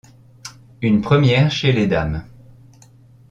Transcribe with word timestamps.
Une 0.81 1.01
première 1.01 1.51
chez 1.51 1.71
les 1.73 1.85
dames. 1.85 2.25